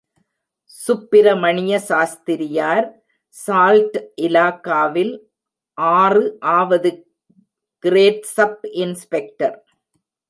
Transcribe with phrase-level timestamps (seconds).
[0.71, 2.87] சுப்பிரமணிய சாஸ்திரியார்
[3.35, 5.13] சால்ட் இலாகாவில்
[5.77, 6.23] ஆறு
[6.57, 6.91] ஆவது
[7.83, 9.55] கிரேட் ஸ்ப் இன்ஸ்பெக்டர்.